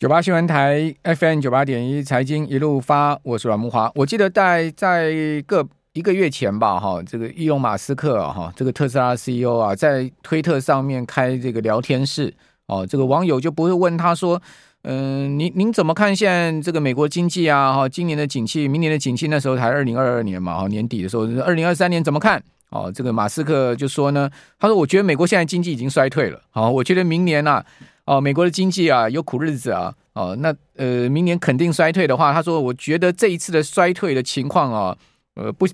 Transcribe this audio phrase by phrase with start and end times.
[0.00, 3.92] 九八新闻台 FM 九八点一财经一路发，我是阮慕华。
[3.94, 5.12] 我记得在在
[5.46, 12.32] 个一个月前吧，哈，这个伊隆马斯克哈，这个特斯拉 CEO 啊，在推特上面开这个聊天室
[12.64, 14.40] 哦，这个网友就不会问他说，
[14.84, 17.74] 嗯、您您怎么看现在这个美国经济啊？
[17.74, 22.42] 哈，今年的景气，明年的景气，那时候才二零二二年嘛，哈，年底的时候，二零二三年怎么看？
[22.70, 27.62] 哦，这个马斯克就说呢，他说，我觉得美国现在经济已经衰退了，好，我觉得明年啊。
[28.10, 34.96] 哦，美国的经济啊有苦日子啊，哦，那呃，明年肯定衰退的话，他说，我觉得这一次的衰退的情况啊，
[35.36, 35.64] 呃，不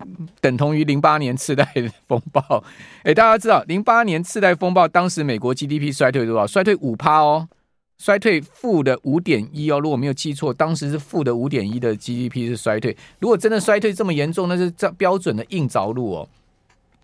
[0.43, 1.67] 等同于零八年次贷
[2.07, 2.63] 风暴。
[3.05, 6.47] 哎，大家知道零八年次贷风暴当时美国 GDP 衰退多少？
[6.47, 7.49] 衰退五趴哦，
[7.97, 12.95] 衰退负的五点一哦，如果没有记错，当时是负的五点一的 GDP 是衰退。
[13.19, 16.29] 如果真的衰退这么严重，那是这标准的硬着陆哦。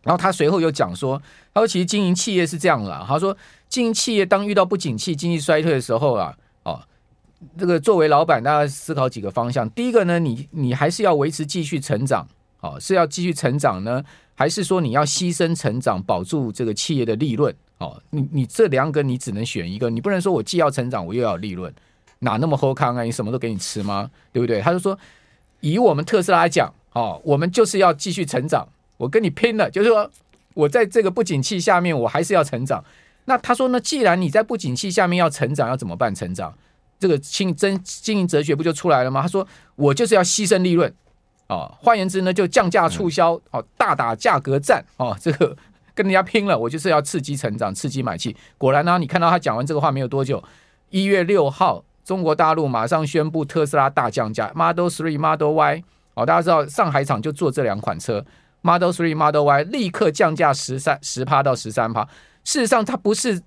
[0.03, 1.17] 然后他随后又讲说，
[1.55, 3.35] 他说其实经营企业是这样啦，他说。
[3.73, 6.79] 经营企业当遇到不景气、经济衰退的时候啊，哦，
[7.57, 9.69] 这个作为老板，大家思考几个方向。
[9.71, 12.29] 第一个呢，你你还是要维持继续成长，
[12.61, 17.55] 哦，是要继续成长呢，还是说你要牺牲成长，保住这个企业的利润？
[17.79, 21.73] 哦，你你这两个你只能选一个，你不能说我既要成长，我又要利润，
[22.19, 23.03] 哪那么好康啊？
[23.05, 24.11] 你什么都给你吃吗？
[24.35, 24.61] 对不对？
[24.61, 24.99] 他就说，
[25.61, 30.11] 以我们特斯拉来讲，哦，我们就是要继续成长，我跟你拼了，就是说
[30.53, 32.85] 我在这个不景气下面，我还是要成长。
[33.25, 33.81] 那他说呢？
[33.81, 36.13] 既然你在不景气下面要成长，要怎么办？
[36.15, 36.53] 成长
[36.99, 39.23] 这个经真经营哲学不就出来了吗？
[39.23, 40.93] 他说我就是要牺牲利润
[41.49, 45.57] 哦，换言之呢，就降价促销哦，大打价格战哦，这个
[45.95, 48.37] 跟人家拼了，我就是要刺激成长，刺激买气。
[48.57, 50.43] 果然呢，你看到他讲完这个话没有多久，
[50.91, 55.85] 一月六号，中国大陆马上宣布特斯拉大降价，Model Three、Model Y
[56.15, 58.25] 哦，大家知道上海厂就做这两款车
[58.63, 62.09] ，Model Three、Model Y 立刻降价十三十趴到十三趴。
[62.45, 63.41] 事实上，它不是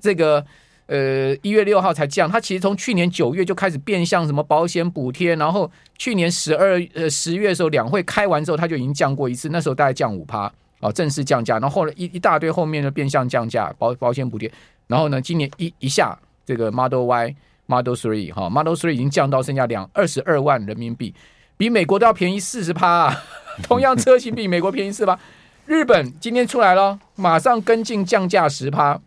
[0.00, 0.44] 这个
[0.86, 14.50] 呃一月六号才降，它其实从去年九月就开始变相什么保险补贴，然后去年十二呃十月的时候两会开完之后，它就已经降过一次，那时候大概降五趴哦，正式降价，然后后来一一大堆后面的变相降价保保险补贴，
[14.86, 17.34] 然后呢，今年一一下这个 Model Y
[17.66, 21.14] Model Three 哈 Model Three 已经降到剩下两二十二万人民币，
[21.56, 23.24] 比美国都要便宜四十趴啊，
[23.62, 25.18] 同样车型比美国便宜四十趴。
[25.72, 29.00] 日本今天出来了，马上跟进降价十趴。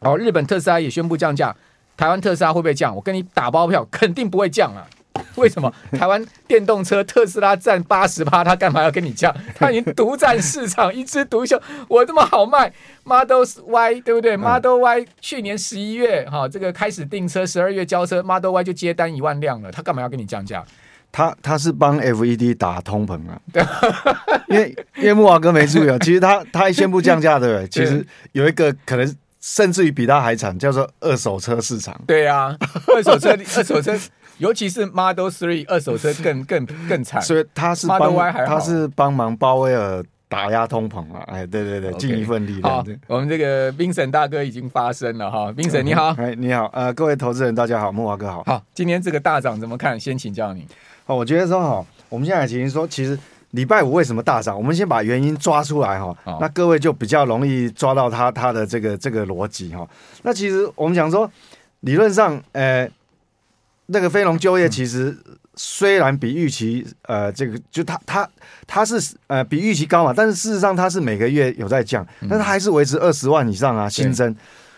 [0.00, 1.54] 好，日本特斯拉也宣布降价，
[1.96, 2.94] 台湾特斯拉会不会降？
[2.94, 4.86] 我跟你打包票，肯定不会降啊！
[5.36, 5.72] 为什么？
[5.92, 9.34] 台湾电动车特斯拉占八十趴，他干嘛要跟你降？
[9.56, 11.60] 他已经独占市场，一枝独秀。
[11.88, 12.72] 我这么好卖
[13.04, 20.64] ，Model Y 对不对？Model Y 去年十一月哈，这个开始订车，十二月交车，Model Y 就接单一万辆了，他干嘛要跟你降价？
[21.10, 23.40] 他他是帮 FED 打通膨啊，
[24.48, 27.68] 因为因为慕驊哥没注意啊，其实他他一宣布降价，对不对？
[27.68, 31.98] 其实有一个可能甚至于比他还惨，叫做二手车市场。
[32.06, 32.54] 对啊，
[32.94, 33.98] 二手车二手车，
[34.38, 37.20] 尤其是 Model Three 二手车更 更更惨。
[37.22, 38.14] 所以他是帮
[38.46, 42.86] 他是帮忙鲍威尔打压通膨啊，哎，对对对，尽一份力量。
[43.06, 48.42] 我们这个 Vincent 大哥已经发声了哈，Vincent 你好， 哎你好，呃各位投资人大家好，木华哥好。
[48.44, 49.98] 好，今天这个大涨怎么看？
[49.98, 50.66] 先请教你。
[51.06, 53.18] 哦，我觉得说哈，我们现在已经说，其实
[53.52, 54.54] 礼拜五为什么大涨？
[54.54, 59.88] 我们先把原因抓出来哈，那各位就比较容易抓到他他的这个这个逻辑哈。
[60.22, 61.30] 那其实我们讲说，
[61.80, 62.86] 理论上，呃，
[63.88, 65.14] 那个非农就业其实
[65.56, 68.28] 虽然比预期呃这个就它它
[68.66, 74.34] 它是呃比预期高嘛，但是事实上它是每个月有在降，但是它还是维持二十万以上啊新增，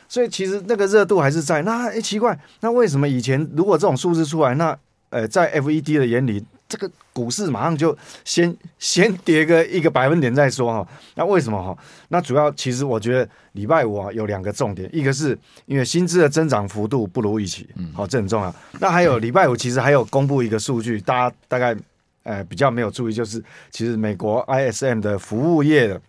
[0.09, 1.63] 所以其实那个热度还是在。
[1.63, 4.77] 那哎奇怪，那为什么以前如果这种数字出来那？
[5.13, 10.89] 呃，在 FED 的眼里，这个股市马上就先先跌个一个百分点再说哈。
[11.17, 11.77] 那为什么哈？
[12.09, 15.37] 那主要其实我觉得礼拜五啊有两个重点，一个是
[15.67, 18.55] 因为薪资的增长幅度不如预期，好，这很重要。
[18.79, 21.77] 那还有礼拜五其实还有公布一个数据，大家大概
[22.23, 23.43] 呃比较没有注意，就是
[23.73, 26.01] 其实美国 ISM 的服务业的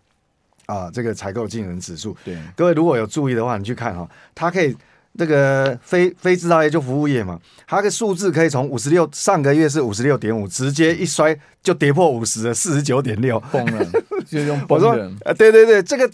[0.68, 4.78] 啊这个采购经理人指数，对，各位如果有注意的话，你去看哈，它可以。
[5.18, 13.86] 这个非非制造业就服务业嘛，它的数字可以从五十六，上个月是五十六点五，直接一摔就跌破五十了，四十九点六，崩了，
[14.26, 14.88] 就用崩的。
[14.88, 16.10] 我说，呃，对对对，这个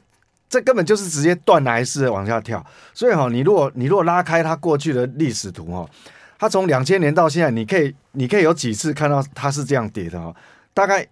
[0.50, 2.66] 这根本就是直接断崖式的往下跳。
[2.94, 5.88] 所以哈，你如果你如果拉开它过去的历史图哈，
[6.40, 10.36] 它从两千年到现在，你可以你可以有几次看到它是这样跌的哈。
[10.74, 11.08] 大概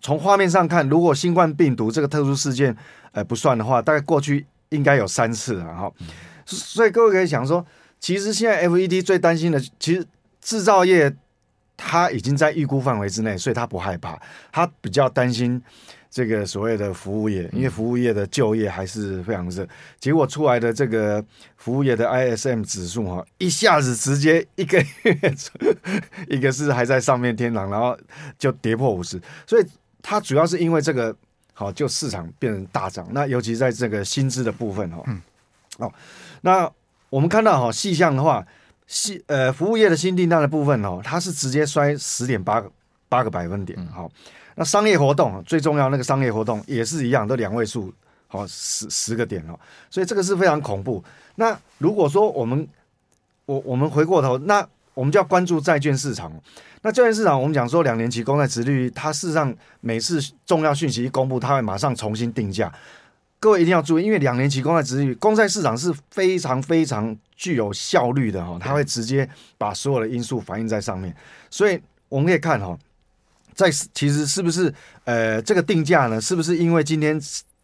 [0.00, 2.74] 从画面上看，如果新冠病毒这个特殊事件
[3.12, 5.92] 呃不算的话，大概过去应该有三次了哈。
[6.46, 7.66] 所以各位可以想说，
[8.00, 10.06] 其实现在 FED 最担心的，其实
[10.40, 11.14] 制造业
[11.76, 14.18] 它已经在预估范围之内，所以它不害怕，
[14.52, 15.60] 它比较担心
[16.08, 19.66] 这个所谓的服务业，因为服务业的就业还是非常热，
[19.98, 21.22] 结果出来的这个
[21.56, 25.34] 服务业的 ISM 指数哈，一下子直接一个月，
[26.28, 27.98] 一个是还在上面天堂，然后
[28.38, 29.66] 就跌破五十，所以
[30.00, 31.14] 它主要是因为这个
[31.52, 35.04] 好，就市场变成大涨，那尤其在这个薪资的部分哈，
[35.78, 35.92] 哦，
[36.42, 36.70] 那
[37.10, 38.46] 我们看到哈细项的话，
[38.86, 42.70] 细呃服务业的新订单的部分哦，它是直接衰十点八个
[43.08, 44.10] 八个百分点，好。
[44.58, 47.92] 那商业活动最重要，那个商业活动也是一样，都两位数，
[48.26, 49.58] 好十十个点哦，
[49.90, 51.04] 所以这个是非常恐怖。
[51.34, 52.66] 那如果说我们
[53.44, 56.32] 我我们回过头，那我们就要关注债券市场。
[56.80, 62.72] 那债券市场，我们讲说两年期公债殖利率，它事实上每次重要讯息一公布，它会马上重新定价。
[63.46, 71.14] 各位一定要注意，因为两年期公债殖利率，公债市场是非常非常具有效率的哈，它会直接把所有的因素反映在上面，
[71.48, 72.76] 所以我们可以看哈。
[73.54, 76.20] 在其实是不是呃这个定价呢？
[76.20, 77.20] 是不是因为今天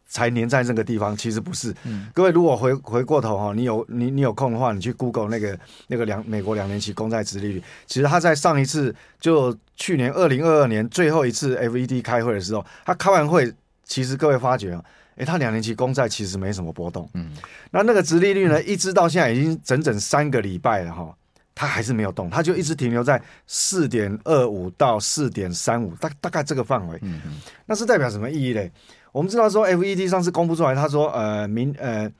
[0.06, 1.16] 才粘在这个地方？
[1.16, 1.74] 其实不是。
[1.82, 5.58] 嗯、各位如果回回过头哈，你有你你有空的话，你去 Google 那个
[5.88, 13.52] 那个两美国两年期公债殖利率，其实他在上一次就去年二零二二年最后一次 FED 开会的时候，他开完会，
[13.84, 14.84] 其实各位发觉啊，
[15.16, 17.08] 诶，他两年期公债其实没什么波动。
[17.14, 17.32] 嗯，
[17.70, 21.14] 那那个殖利率呢，一直到现在已经整整三个礼拜了哈。
[21.54, 26.98] 它还是没有动，它就一直停留在四点二五到四点三五，大大概这个范围。
[27.02, 28.72] 嗯嗯，那是代表什么意义嘞？
[29.12, 32.10] 我们知道说，FED 上次公布出来，他说，呃，明呃，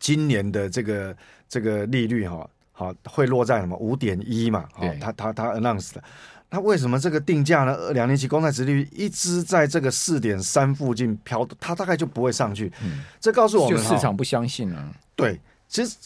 [0.00, 1.14] 今年的这个
[1.46, 4.66] 这个利率哈，好会落在什么五点一嘛？
[4.78, 6.02] 哦，他他他 announce 的。
[6.50, 7.92] 那为什么这个定价呢？
[7.92, 12.72] 两年期公债殖利率一直在这个四点三附近飘，它大概就不会上去。
[12.82, 14.94] 嗯，这告诉我们，就市场不相信了。
[15.14, 15.96] 对，其实。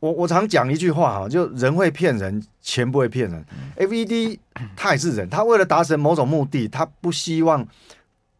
[0.00, 3.44] 我我常讲一句话哈，就人会骗人，钱不会骗人。
[3.76, 4.38] FED
[4.74, 7.68] 他也是人，他为了达成某种目的，他不希望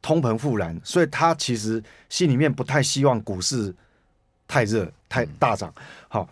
[0.00, 3.74] 通膨复燃，所以他其实心里面不太希望股市
[4.48, 5.70] 太热、太大涨。
[6.08, 6.26] 好，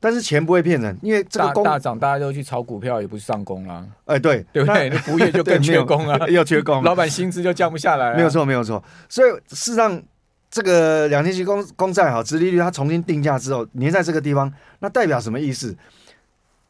[0.00, 3.86] 但是钱不会骗人，因为这个工大涨大家都去炒股票，也不是上工啊。
[4.06, 4.88] 哎，对 对不对？
[4.90, 8.14] 那服务业就更缺工啊， 又缺工，老板薪资就降不下来。
[8.14, 8.82] 没有错，没有错。
[9.08, 10.02] 所以事实上。
[10.50, 15.76] 这个两年期公公债好，殖利率它重新定价之后，粘在这个地方，那代表什么意思？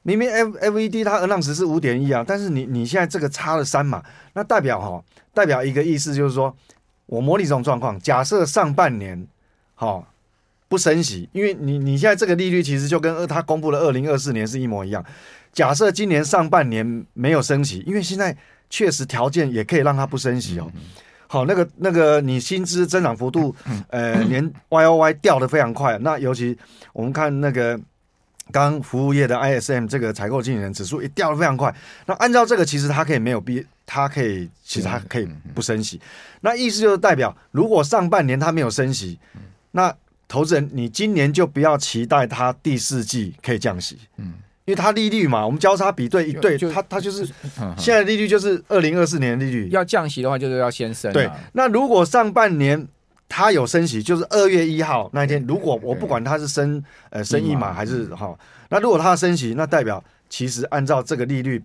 [0.03, 4.03] 明明 F F E D 它 announce 是五点一啊，但是你你现在这个差了三嘛，
[4.33, 5.01] 那代表哈，
[5.33, 6.53] 代表一个意思就是说，
[7.07, 9.25] 我模拟这种状况，假设上半年
[9.77, 10.05] 哈
[10.69, 15.05] 不升息，因为你你现在这个利率其实就跟他公布的二零二四年是一模一样。
[15.53, 18.37] 假设今年上半年没有升息，因为现在
[18.69, 20.71] 确实条件也可以让它不升息哦。
[20.75, 20.81] 嗯
[21.31, 23.55] 好，那个那个，你薪资增长幅度，
[23.89, 25.99] 呃， 年 Y O Y 掉的非常快。
[25.99, 26.57] 那尤其
[26.95, 27.79] 我们看那个
[28.51, 31.75] 刚服务业的 I S M 这个采购经理人指数也掉的非常快。
[32.07, 36.01] 那按照这个，其实它可以没有必，它可以其实它可以不升息。
[36.41, 39.19] 那意思就是代表，如果上半年它没有升息，
[39.73, 39.95] 那
[40.29, 43.99] 投资人你今年就不要期待它第四季可以降息。
[44.19, 44.35] 嗯。
[44.67, 47.25] 因为它利率嘛，我们交叉比对一对，它它就是
[47.79, 49.67] 现在利率就是二零二四年的利率。
[49.71, 51.11] 要降息的话，就是要先升。
[51.11, 52.87] 对，那如果上半年
[53.31, 58.39] 它有升息，就是二月一号那一天，如果我不管它是升呃升一码还是哈，
[58.69, 61.65] 那如果它升息，那代表其实按照这个利率，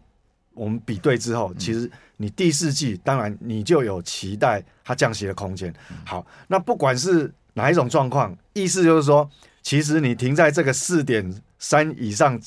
[0.54, 5.74] 我们比对之后，其实你第四季当然你就有期待它降息的空间。
[6.06, 9.29] 好，那不管是哪一种状况，意思就是说，
[9.61, 12.39] 其实你停在这个四点三以上。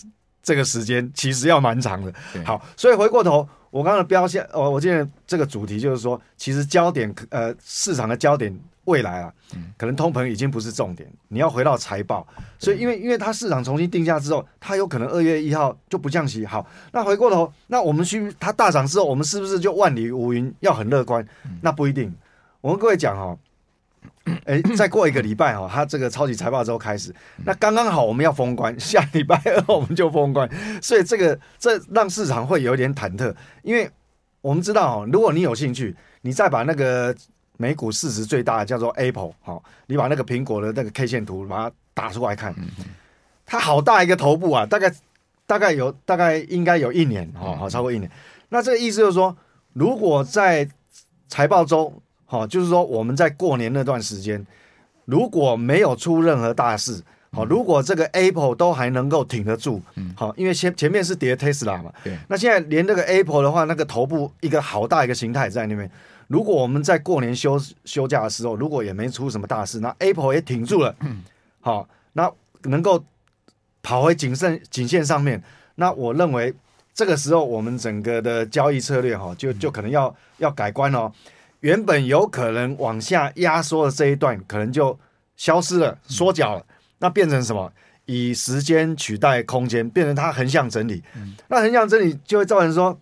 [0.43, 2.15] 这个时间其实要蛮长的，
[2.45, 9.33] 好，所以回过头，我刚刚的标线，哦，我今天这个主题就是说，其实焦点，呃，市场的焦点，未来啊，
[9.77, 12.25] 可能通膨已经不是重点，你要回到财报，
[12.61, 21.27] 所以因为因为它市场重新定价之后，它有可能二月一号就不降息，好，那回过头，那我们去它大涨之后，我们是不是就万里无云，要很乐观？
[21.61, 22.15] 那不一定，
[22.61, 23.37] 我跟各位讲哈。
[24.45, 27.15] 哎，再过一个礼拜哦，他这个超级财报周开始，
[27.45, 30.49] 那刚刚好我们要封关，下礼拜二我们就封关，
[30.83, 33.89] 所以这个这让市场会有点忐忑，因为
[34.41, 37.15] 我们知道哦，如果你有兴趣，你再把那个
[37.57, 42.55] 美股市值最大的叫做 Apple 哈，你把那个苹果的那个 K 线图把它打出来看，
[43.45, 44.93] 它好大一个头部啊，大概
[45.47, 48.11] 大概有大概应该有一年哦，好超过一年，
[48.49, 49.37] 那这个意思就是说，
[49.73, 50.69] 如果在
[51.29, 52.03] 财报周。
[52.27, 54.45] 好，就是说我们在过年那段时间，
[55.05, 60.13] 如果没有出任何大事，好，如果这个 Apple 都还能够挺得住，嗯。
[60.17, 65.91] 好，因为前前面是跌 Tesla 嘛，对，那现在连那个 Apple 的话，那个头部一个好大一个形态在那边，
[66.27, 70.95] 如果我们在过年休休假的时候，如果也没出什么大事，那 Apple 也挺住了，
[71.61, 72.31] 好，那
[72.63, 73.05] 能够
[73.83, 75.41] 跑回颈线颈线上面，
[75.77, 76.53] 那我认为
[76.93, 81.13] 这个时候我们整个的交易策略哈，就就可能要要改观哦。
[81.61, 84.99] 原本有可能往下压缩的这一段，可能就
[85.37, 86.65] 消失了，缩脚了。
[86.99, 87.73] 那变成什么？
[88.05, 91.03] 以时间取代空间，变成它横向整理。
[91.49, 92.99] 那横向整理就会造成说，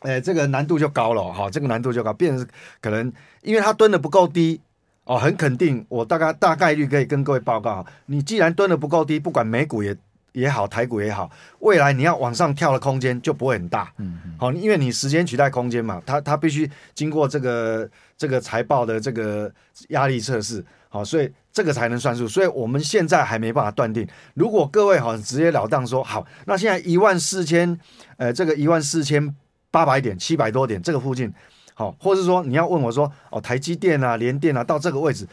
[0.00, 2.46] 哎，这个难度就高了哈，这个难度就高，变成
[2.80, 3.12] 可能
[3.42, 4.60] 因为它蹲的不够低
[5.04, 9.96] 哦，很肯定，我大概大概率可以跟各位报告，你既然蹲的不够低，不管美股也。
[10.34, 13.90] 也好，台股也好，未来你要往上跳的空间就不会很大。
[13.98, 17.88] 嗯，好，因为你时间取代空间嘛，它它必须经过这个
[18.18, 19.50] 这个财报的这个
[19.90, 22.26] 压力测试，好，所以这个才能算数。
[22.26, 24.04] 所以我们现在还没办法断定。
[24.34, 27.78] 如果各位好直截了当说好，那现在一万四千，
[28.16, 29.32] 呃，这个一万四千
[29.70, 31.32] 八百点，七百多点这个附近，
[31.74, 35.28] 好，或者说你要问我说，哦，台积电啊，联电啊，到这个位置，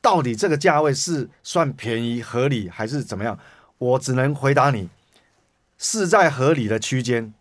[0.00, 3.36] 到底这个价位是算便宜合理还是怎么样？
[3.78, 4.88] 我只能回答你，
[5.78, 7.32] 是在合理的区间。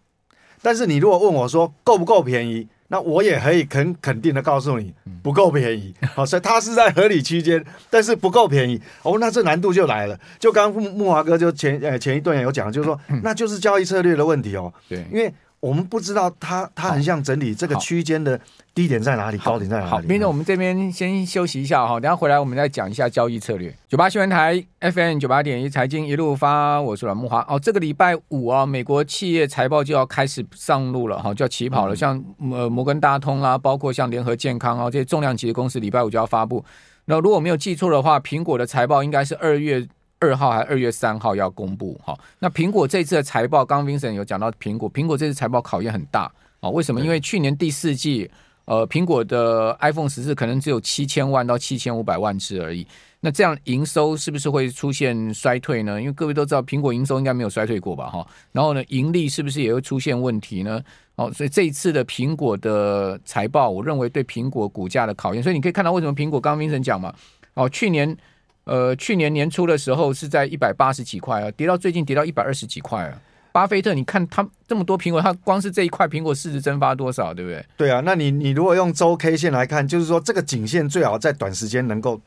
[0.61, 5.93] 但是你如果问我说够不够便宜，那我也可以肯肯定的告诉你不够便宜。
[6.15, 8.81] 好，所以它是在合理区间，但是不够便宜。
[9.01, 10.19] 哦，那这难度就来了。
[10.39, 14.73] 就刚木木华哥就前呃前一段有讲，就是说 那就是交易策略的问题哦。
[14.87, 15.33] 对，因为。
[15.63, 18.37] 我们不知道它它很像整理这个区间的
[18.75, 19.89] 低点在哪里，高点在哪里。
[19.89, 23.73] 好，明天我们这边先休息一下哈，等下回来我们再讲一下交易策略。
[23.87, 27.39] 九八新闻台 FM 九八点一财经一路发，我是阮木华。
[27.47, 31.95] 哦，这个礼拜五啊，美国企业财报就要开始上路了哈，就要起跑了。
[31.95, 36.65] 像呃摩根大通啊，包括像联合健康啊这些重量级的公司，礼拜五就要发布。
[37.05, 39.87] 那如果没有记错的话，苹果的财报应该是二月。
[40.23, 47.01] 二号还二月三号要公布，哈，那苹果这次的财报，刚刚 Vincent 有讲到苹果，苹果这次财报考验很大啊，为什么？
[47.01, 48.31] 因为去年第四季，
[48.63, 52.87] 呃，苹果的 iPhone 十四可能只有七千万到七千五百万只而已，
[53.19, 55.99] 那这样营收是不是会出现衰退呢？
[55.99, 60.81] 因为各位都知道，苹果营收应该没有衰退过吧，哈，然后呢，盈利是不是也会出现问题呢？
[61.15, 67.13] 哦，所以这一次的苹果的财报，我认为对苹果股价的考验，所以你可以看到为什么苹果刚刚 Vincent 讲嘛，
[67.55, 68.17] 哦，去年。
[68.65, 73.21] 呃，去年年初的时候是在一百八十几块啊，跌到最近跌到一百二十几块啊。
[73.51, 77.65] 巴菲特，你看他这么多苹果，他光是这一块苹果市值蒸发多少，对不对？
[77.77, 82.19] 对啊，那你你如果用周 K 线来看，就是说这个颈线最好在短时间能够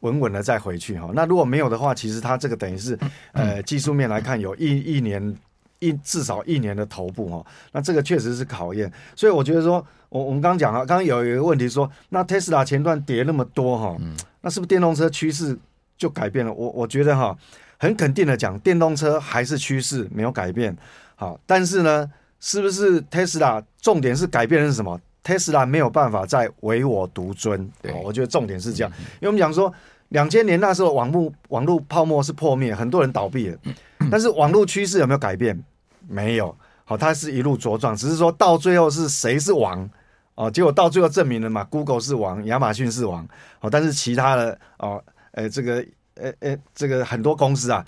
[0.00, 1.10] 稳稳的再回去哈。
[1.14, 2.98] 那如果没有的话，其实它这个等于是
[3.32, 5.34] 呃技术面来看有一一年
[5.78, 7.46] 一至少一年的头部哈。
[7.72, 13.96] 那这个确实是考验，所以我觉得说，我我们刚刚讲了，刚刚有一个问题说，那 Tesla 前段跌那么多哈，
[14.40, 15.58] 那是不是电动车趋势？
[15.96, 17.36] 就改变了，我我觉得哈，
[17.76, 20.72] 很肯定的讲，电动车还是趋势没有改变，
[21.16, 23.60] 好，但是呢，是不是特斯拉？
[23.80, 25.00] 重点是改变的是什么？
[25.24, 29.74] 特斯拉没有办法再唯我独尊，对，我觉得重点是这样，因为我们讲说，
[30.10, 33.58] 两千年那时候网络网络泡沫是破灭，很多人倒闭了，
[34.08, 35.60] 但是网络趋势有没有改变？
[36.06, 39.90] 没有，好，它是一路茁壮，只是说到最后是谁是王
[40.38, 40.50] 哦？
[40.50, 43.26] 结果到最后证明了嘛，Google 是王，亚马逊是王，
[43.60, 45.02] 哦，但是其他的哦。
[45.32, 47.84] 呃，这个，呃，呃，这个很多公司啊，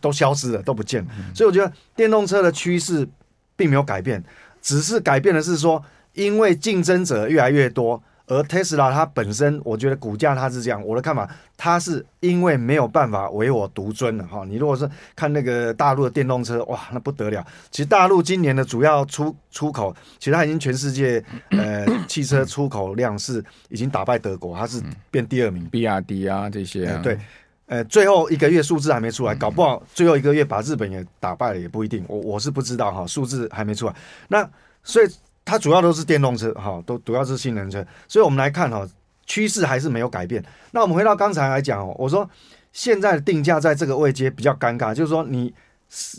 [0.00, 1.10] 都消失了，都不见了。
[1.34, 3.08] 所以我觉得电动车的趋势
[3.56, 4.22] 并没有改变，
[4.60, 5.82] 只是改变的是说，
[6.12, 8.00] 因为竞争者越来越多。
[8.26, 14.44] 而特斯拉它本身，我觉得股价它是这样，我的看法，它是因为没有办法唯我独尊了哈。
[14.46, 17.44] 你如果是看那个大陆的电动车，哇，那不得了。
[17.70, 25.68] 其实大陆今年的主要出出口，其实它已经全世界呃汽车出口量是已经打败德国，它是变第二名。
[25.70, 27.18] 比亚迪啊这些啊、呃，对，
[27.66, 32.04] 呃，最后一个月数字还没出来，搞不好最后一个月把日本也打败了也不一定。
[32.08, 33.94] 我我是不知道哈，数字还没出来。
[34.28, 34.48] 那
[34.82, 35.06] 所以。
[35.44, 38.88] 它主要都是电动车，哈，都主要是新能源车，所以我们来看哈，
[39.26, 40.42] 趋势还是没有改变。
[40.70, 42.28] 那我们回到刚才来讲哦，我说
[42.72, 45.52] 现在的定价在这个位阶比较尴尬，就是说你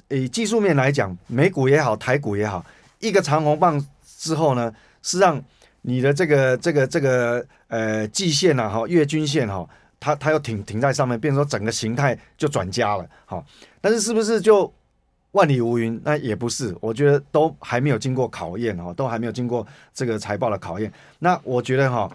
[0.10, 2.66] 以技术面来讲，美股也好，台股也好，
[3.00, 3.84] 一个长红棒
[4.18, 5.42] 之后呢，是让
[5.82, 9.68] 你的这个这个这个呃季线啊，哈，月均线哈，
[10.00, 13.44] 它它又停停在上面，变成说整个形态就转佳了，好，
[13.80, 14.72] 但是是不是就？
[15.34, 20.92] 万里无云，那也不是，我觉得都还没有经过考验哦，都还没有经过这个财报的考验。
[21.20, 22.10] 那我觉得哈，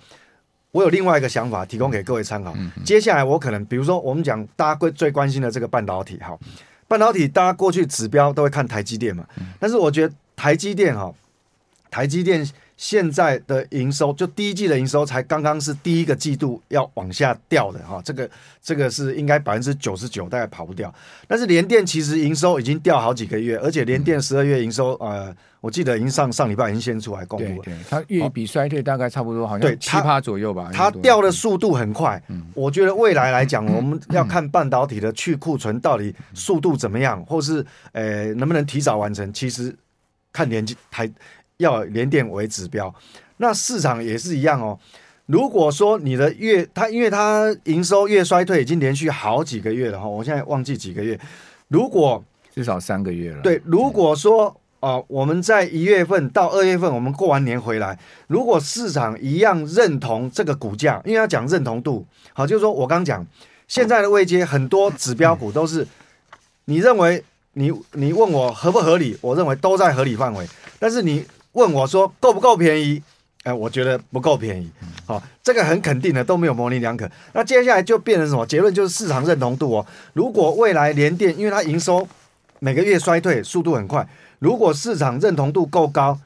[0.70, 2.54] 我有另外一个想法，提供给各位参考。
[2.84, 6.38] 接下来我可能，比如说我们讲大家最关心的这个半导体哈，
[6.86, 9.26] 半导体大家过去指标都会看台积电嘛，
[9.58, 11.12] 但是我觉得台积电哈，
[11.90, 12.48] 台积电。
[12.80, 18.30] 现在的营收就第一季的营收才刚刚是第一个季度要往下掉的哈，这个
[18.62, 20.94] 这个是应该百分之九十九大概跑不掉。
[21.26, 30.70] 但是联电其实营收已经掉好几个月，而且联电十二月营收呃，我记得已经上上礼拜已经先出来公布了，对，对，它月比衰退大概差不多，好像七趴左右吧。
[30.72, 39.76] 它掉的速度很快，嗯，我觉得未来来讲， 我们要看半导体的去库存到底速度怎么样，或是呃能不能提早完成，其实
[40.32, 41.10] 看联台。
[41.58, 42.92] 要联电为指标，
[43.38, 44.78] 那市场也是一样哦。
[45.26, 51.18] 如果说你的月，它因为它营收月衰退已经连续好几个月了哈，我现在忘记几个月，
[51.66, 52.24] 如果
[52.54, 53.42] 至少三个月了。
[53.42, 54.46] 对，如果说
[54.78, 57.98] 啊、呃，我们在一月份到二月份，我们过完年回来，
[58.28, 63.26] 如果市场一样认同这个股价，因为要讲认同度，好，就是说我刚讲
[63.66, 65.84] 现在的位阶很多指标股都是，
[66.66, 67.22] 你认为
[67.54, 70.46] 你你问我合不合理，我认为都在合理范围，
[70.78, 71.24] 但是你
[71.58, 73.02] 问我说够不够便宜？
[73.44, 74.70] 哎，我觉得不够便宜，
[75.06, 77.08] 好、哦，这个很肯定的都没有模棱两可。
[77.32, 78.74] 那接下来就变成什么结论？
[78.74, 79.86] 就是市场认同度哦。
[80.12, 82.06] 如果未来联电，因为它营收
[82.58, 84.06] 每个月衰退速度很快，
[84.38, 86.18] 如果市场认同度够高，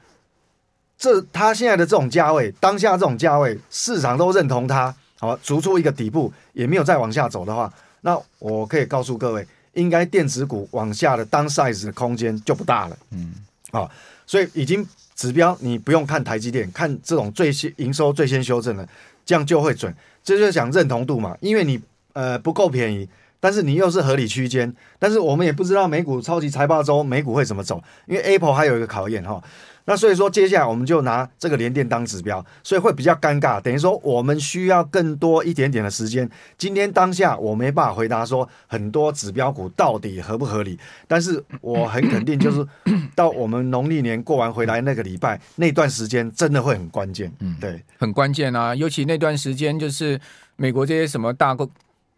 [0.97, 7.71] 这它现在的这种价位，当下这种价位，市场都认同它，好、哦，逐出一个底部，也没有再往下走的话，
[8.01, 12.97] 那我可以告诉各位，应该电子股往下的 downside 的空间就不大了。
[13.11, 13.33] 嗯，
[13.71, 13.91] 好、哦，
[14.25, 14.85] 所以已经。
[15.23, 18.85] 指标你不用看台积电，看这种最先营收最先修正的，
[19.25, 19.95] 这样就会准。
[20.21, 21.79] 这就是讲认同度嘛，因为你
[22.11, 23.07] 呃不够便宜，
[23.43, 29.43] 但是你又是合理区间，但是我们也不知道美股超级财报周美股会怎么走，因为 Apple 还有一个考验哈。
[29.83, 33.59] 那所以说，接下来我们就拿这个连电当指标，所以会比较尴尬。
[33.59, 36.29] 等于说，我们需要更多一点点的时间。
[36.57, 42.65] 今天当下我没办法回答说很多指标股到底合不合理，但是我很肯定，就是
[43.13, 47.29] 到我们农历年过完回来那个礼拜那段时间，真的会很关键。
[47.41, 48.73] 嗯，对，很关键啊！
[48.73, 50.17] 尤其那段时间，就是
[50.55, 51.69] 美国这些什么大科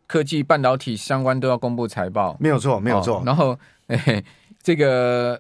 [0.08, 3.18] 科技半导体相关都要公布财报，没有错，没有错。
[3.18, 3.58] 哦、然后，
[3.88, 4.24] 哎，
[4.62, 5.40] 这个。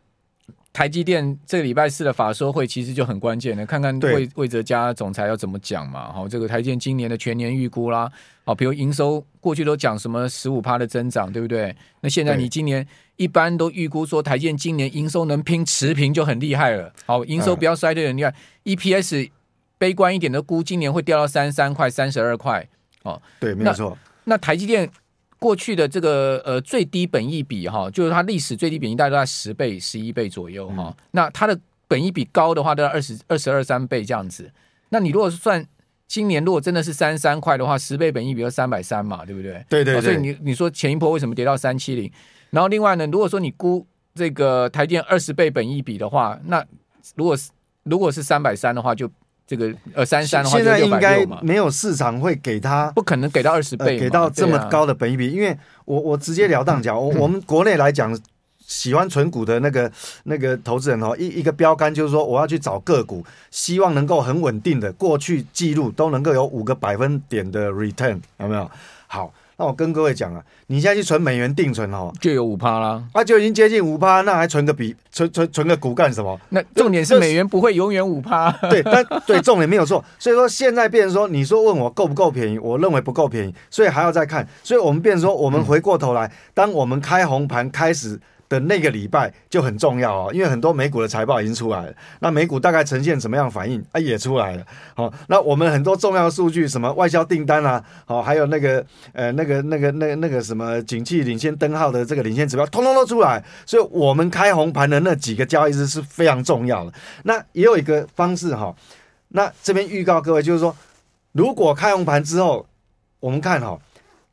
[0.75, 6.11] 台积电这个礼拜四的法说会其实就很关键的，看看魏魏哲家总裁要怎么讲嘛。
[6.11, 8.11] 好，这个台积电今年的全年预估啦，
[8.43, 11.73] 好，比如营收过去都讲什么十五趴的增长，对不对？
[12.01, 16.91] 那现在你今年一般都预估说台积电今年营收能拼持平就很厉害了。
[17.05, 18.35] 好，营收不要衰退很厉害。
[18.65, 19.31] EPS
[19.77, 22.67] 悲观一点的估今年会掉到三十三块、三十二块。
[23.03, 23.97] 哦，对，没有错。
[24.25, 24.89] 那台积电。
[25.37, 30.85] 过去的这个呃最低本益比哈，就是它历史最低本益大概都在十倍、十一倍左右哈。
[30.87, 34.49] 嗯、那它的本益比高的话，都要二十二十二三倍这样子。
[34.89, 35.63] 那你如果是算
[36.07, 39.63] 今年如果真的是三十三块的话，十倍本益比要三百三嘛，对不对？
[39.69, 40.01] 对对对。
[40.01, 42.11] 所以你你说前一波为什么跌到三七零？
[42.49, 46.65] 然后另外呢，如果说你估这个台电二十倍本益比的话，那
[47.15, 47.51] 如果是
[47.83, 49.11] 如果是三百三的话就。
[49.47, 55.29] 这个呃三三的话，现在应该没有市场会给他，不可能给到二十倍，给到这么高的本益比。
[55.29, 58.17] 因为我我直接了当讲，我我们国内来讲，
[58.65, 59.91] 喜欢存股的那个
[60.23, 68.69] 那个投资人哦，一一个标杆就是说，我要去找个股，希望能够很稳定的，过去记录都能够有五个百分点的 return，有没有？
[69.07, 69.33] 好。
[69.57, 76.39] 那我跟各位讲啊，你现在去存美元定存哦，就有五趴啦，那、啊、就已经接近五趴，那还存个比存存存个股干什么？
[76.49, 80.03] 那重点是美元不会永远五趴，对，但 对重点没有错。
[80.19, 84.47] 所以说现在变成说，你说问我够不够便宜，我认为不够便宜，所以还要再看。
[84.63, 88.19] 所以我们变成说，我们回过头来，当我们开红盘开始。
[88.47, 93.99] 的那个礼拜就很重要哦，因为很多美股的财报已经出来了，那美股大概呈现什么样反应啊？
[93.99, 94.65] 也出来了。
[94.95, 103.43] 好，那我们很多重要的数据，什么外销订单啊，好，还有那个呃那个那个那那个什么景气领先灯号的这个领先指标，通通都出来。
[103.65, 106.93] 所以，我们开红盘的那几个交易日是非常重要的。
[107.23, 108.75] 那也有一个方式哈，
[109.29, 110.75] 那这边预告各位，就是说，
[111.31, 112.65] 如果开红盘之后，
[113.19, 113.79] 我们看哈。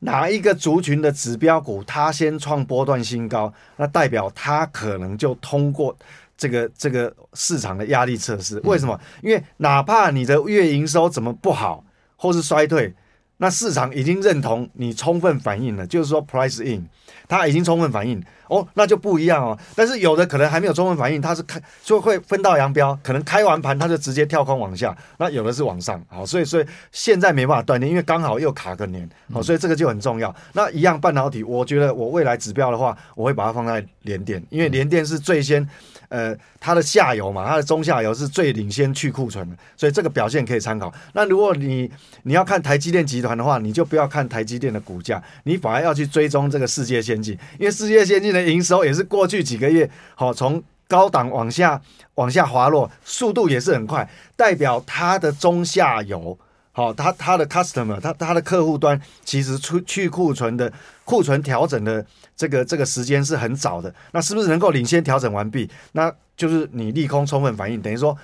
[0.03, 5.95] 哪一个族群的指标股，它先创波段新高，那代表它可能就通过
[6.37, 8.59] 这个这个市场的压力测试。
[8.65, 8.99] 为什么？
[9.21, 11.83] 因为哪怕你的月营收怎么不好，
[12.17, 12.93] 或是衰退。
[13.37, 16.87] 那市场已经认同你充分反应了，就是说 price in，
[17.27, 18.21] 它已经充分反应
[18.53, 19.57] 哦，那就不一样哦。
[19.75, 30.33] 但是有的可能还没有充分反应，它是开就会分道扬镳，可能开完盘它就直接跳空往下，那有的是往上，好，所以所以现在没办法断定，因为刚好又卡个年，好，所以这个就很重要。
[30.53, 35.67] 那一样半导体，我觉得我未来指标的话，我会把它放在联电，因为联电是最先。
[36.09, 40.93] 呃，它的下游嘛，它的中下游是最领先去库存的，所以这个表现可以参考。
[41.13, 41.89] 那如果你
[42.21, 51.81] 你要看台积电集团的话，你就不要看台积电的股价，你反而要去追踪这个世界先进，因为世界先进的营收也是过去几个月好从高档往下
[52.15, 56.37] 往下滑落，速度也是很快，代表它的中下游。
[56.75, 60.73] 好，他他的 customer，他他的客户端其实出去库存的
[61.05, 62.03] 库存调整的
[62.35, 65.69] 这个这个时间是很早的，那是不是能够领先调整完毕？
[65.91, 68.17] 那就是你利空充分反应，等于说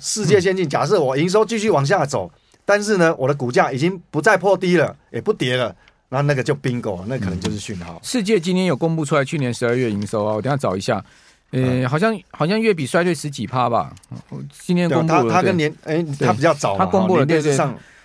[0.00, 0.68] 世界先进。
[0.68, 2.30] 假设我营收继续往下走，
[2.64, 5.74] 但是呢，我的股价已经不再破低了，也不跌了，
[6.12, 7.98] 那那个叫 bingo，那可能就是讯号。
[8.02, 11.02] 世界今天有公布出来去年十二月营收啊，我等下找一下。
[11.52, 13.94] 呃，好像好像月比衰退十几趴吧。
[14.50, 17.56] 今天公布了，他跟年哎，他比较早，他公布了，对对，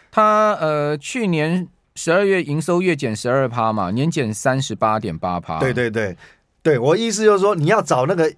[0.09, 5.59] 他呃去年十二月营收月减十二趴嘛，年减三十八点八趴。
[5.59, 6.15] 对对对，
[6.63, 8.33] 对我意思就是说，你要找那个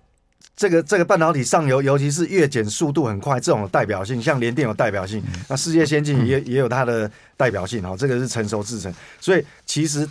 [0.56, 10.08] 这个这个半导体上游，尤其是月减速度很快这种代表性，像联电有代表性，那世界先进也也有它的代表性哈，这个是成熟制程，所以其实。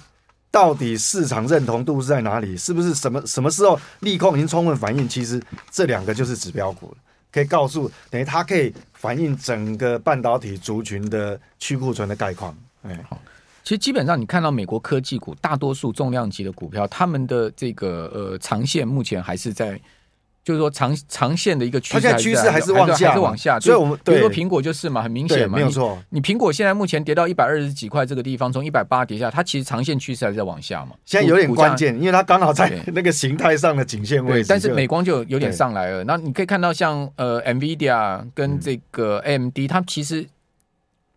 [0.51, 2.57] 到底市场认同度是在哪里？
[2.57, 5.07] 是不是什么什么时候利空已经充分反映？
[5.07, 6.97] 其实这两个就是指标股，
[7.31, 12.57] 可以告诉等于它可以反映整个半导体族群的去库存的概况。
[12.83, 13.21] 哎，好，
[13.63, 19.79] 其实基本上你看到美国科技股大多数重量级的股票，他们的这个呃长线目前还是在。
[20.45, 23.61] 就是说长长线的一个趋势，它现在趋势还是往下，还是往下。
[23.61, 25.99] 所以我们比如说苹果就是嘛，很明显嘛，没有错。
[26.11, 30.93] 你苹果现在目前跌到一百二十几块这个地方，从一百八跌下，它其实长线趋势还是在往下嘛。
[31.05, 34.47] 现在有点关键，因为它刚好在那个形态上的颈线位置。
[34.49, 36.05] 但是美光就有点上来了。
[36.05, 40.27] 那你可以看到，像呃，NVIDIA 跟这个 AMD，它其实。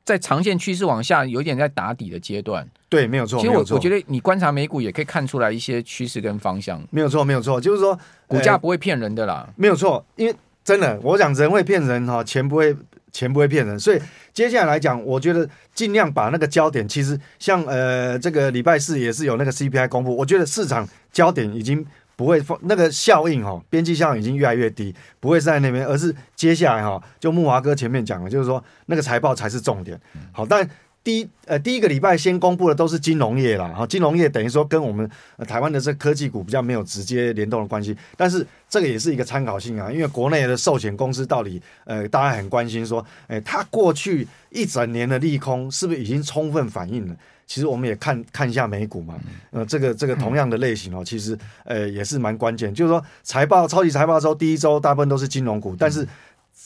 [0.03, 2.67] 在长线趋势往下，有点在打底的阶段。
[2.91, 3.39] 对，没有错。
[3.39, 6.85] 其实我我觉得你观察美股也可以看出来一些趋势跟方向。
[6.89, 9.47] 没有错，没有错，就是说股价不会骗人的啦。
[9.55, 12.75] 没有错，因为真的，我讲人会骗人哈，钱不会，
[13.13, 13.79] 钱不会骗人。
[13.79, 14.01] 所以
[14.33, 21.85] 接下来来讲，我觉得尽量把那个焦点，其实像呃这个礼拜四也是有那个 CPI 公布，我觉得市场焦点已经。
[22.17, 29.99] 不会放那个效应哈，边际效应已经越来越低，不会在那边，而是接下来哈，就木华哥前面讲的，就是说那个财报才是重点。
[30.31, 30.69] 好，但
[31.03, 35.09] 第一呃第一个礼拜先公布的都是金融业啦，哈，金融业等于说跟我们
[35.47, 47.15] 台湾的这科技股比较没有直接联动的关系，但是这个也是一个参考性啊，因为国内的寿险公司到底呃大家很关心说，哎，它过去一整年的利空是不是已经充分反映了？
[47.47, 49.15] 其实我们也看看一下美股嘛，
[49.49, 52.73] 呃，这个这个同样的类型哦，其实呃也是蛮关键。
[52.73, 56.07] 就是说财报超级财报周第一周大部分都是金融股，但是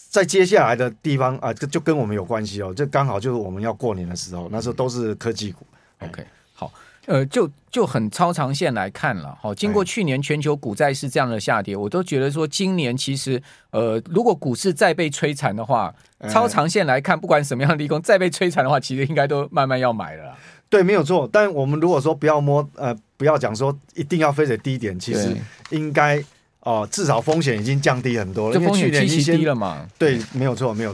[0.10, 5.66] 在接下来的地方啊，就就跟我们有关系哦，这刚好就是我们要过年的时候，那时候都是科技股。
[6.00, 6.72] OK，好，
[7.06, 15.94] 呃，就就很超长线来看了，好，经过去年全球股债市这样的下跌，我都觉得说今年其实呃，如果股市再被摧残的话，
[16.30, 20.36] 超长线来看，不管什么样的利空再被摧残的话，其实应该都慢慢要买了。
[20.70, 21.30] 对，没有错。
[21.32, 25.36] 但我们如果说不要摸，呃，不要讲说一定要非得低点，其实
[25.70, 26.22] 应该
[26.66, 28.60] 哦、呃，至少风险已经降低很多了。
[28.60, 29.88] 因为去年已经低了嘛。
[29.98, 30.94] 对，没有错，没有错。